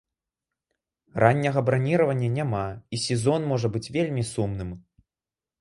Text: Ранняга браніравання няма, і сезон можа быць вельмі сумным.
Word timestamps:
Ранняга 1.23 1.63
браніравання 1.67 2.29
няма, 2.39 2.63
і 2.97 3.03
сезон 3.07 3.41
можа 3.53 3.67
быць 3.77 3.85
вельмі 3.99 4.29
сумным. 4.35 4.69